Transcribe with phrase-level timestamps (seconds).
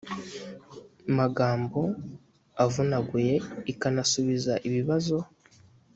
[1.17, 1.79] magambo
[2.63, 3.35] avunaguye
[3.71, 5.17] ikanasubiza ibibazo